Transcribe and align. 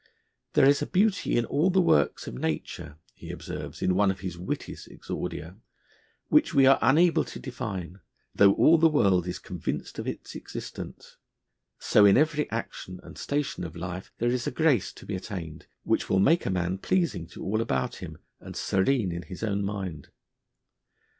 'There 0.53 0.65
is 0.65 0.81
a 0.81 0.87
beauty 0.87 1.37
in 1.37 1.45
all 1.45 1.69
the 1.69 1.79
works 1.79 2.25
of 2.25 2.33
nature,' 2.33 2.95
he 3.13 3.29
observes 3.29 3.83
in 3.83 3.93
one 3.93 4.09
of 4.09 4.21
his 4.21 4.35
wittiest 4.35 4.87
exordia, 4.89 5.57
'which 6.27 6.55
we 6.55 6.65
are 6.65 6.79
unable 6.81 7.23
to 7.23 7.37
define, 7.39 7.99
though 8.33 8.51
all 8.53 8.79
the 8.79 8.89
world 8.89 9.27
is 9.27 9.37
convinced 9.37 9.99
of 9.99 10.07
its 10.07 10.33
existence: 10.33 11.17
so 11.77 12.03
in 12.03 12.17
every 12.17 12.49
action 12.49 12.99
and 13.03 13.19
station 13.19 13.63
of 13.63 13.75
life 13.75 14.11
there 14.17 14.31
is 14.31 14.47
a 14.47 14.49
grace 14.51 14.91
to 14.91 15.05
be 15.05 15.15
attained, 15.15 15.67
which 15.83 16.09
will 16.09 16.19
make 16.19 16.47
a 16.47 16.49
man 16.49 16.79
pleasing 16.79 17.27
to 17.27 17.43
all 17.43 17.61
about 17.61 17.97
him 17.97 18.17
and 18.39 18.55
serene 18.55 19.11
in 19.11 19.21
his 19.21 19.43
own 19.43 19.63
mind.' 19.63 20.09